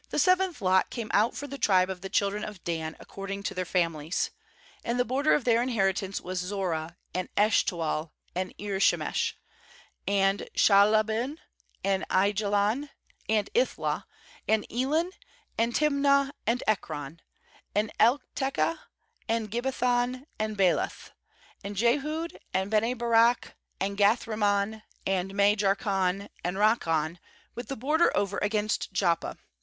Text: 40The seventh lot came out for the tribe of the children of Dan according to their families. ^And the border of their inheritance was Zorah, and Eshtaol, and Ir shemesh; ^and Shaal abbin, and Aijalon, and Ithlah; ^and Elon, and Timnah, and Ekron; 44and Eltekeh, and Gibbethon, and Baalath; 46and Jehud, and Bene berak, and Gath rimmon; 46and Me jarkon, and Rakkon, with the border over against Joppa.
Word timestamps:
40The 0.11 0.19
seventh 0.19 0.61
lot 0.63 0.89
came 0.89 1.11
out 1.13 1.35
for 1.35 1.45
the 1.45 1.59
tribe 1.59 1.87
of 1.87 2.01
the 2.01 2.09
children 2.09 2.43
of 2.43 2.63
Dan 2.63 2.97
according 2.99 3.43
to 3.43 3.53
their 3.53 3.65
families. 3.65 4.31
^And 4.83 4.97
the 4.97 5.05
border 5.05 5.35
of 5.35 5.43
their 5.43 5.61
inheritance 5.61 6.19
was 6.19 6.39
Zorah, 6.39 6.97
and 7.13 7.29
Eshtaol, 7.37 8.09
and 8.33 8.51
Ir 8.57 8.79
shemesh; 8.79 9.33
^and 10.07 10.49
Shaal 10.55 10.97
abbin, 10.99 11.37
and 11.83 12.03
Aijalon, 12.09 12.89
and 13.29 13.51
Ithlah; 13.53 14.05
^and 14.49 14.65
Elon, 14.71 15.11
and 15.55 15.71
Timnah, 15.71 16.31
and 16.47 16.63
Ekron; 16.65 17.21
44and 17.75 17.91
Eltekeh, 17.99 18.79
and 19.29 19.51
Gibbethon, 19.51 20.25
and 20.39 20.57
Baalath; 20.57 21.11
46and 21.63 21.75
Jehud, 21.75 22.39
and 22.55 22.71
Bene 22.71 22.95
berak, 22.97 23.51
and 23.79 23.95
Gath 23.97 24.25
rimmon; 24.25 24.81
46and 25.05 25.33
Me 25.35 25.55
jarkon, 25.55 26.29
and 26.43 26.57
Rakkon, 26.57 27.19
with 27.53 27.67
the 27.67 27.77
border 27.77 28.11
over 28.17 28.39
against 28.39 28.91
Joppa. 28.91 29.37